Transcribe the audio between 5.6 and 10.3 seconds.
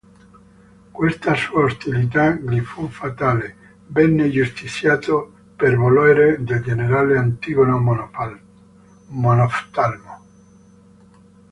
volere del generale Antigono Monoftalmo.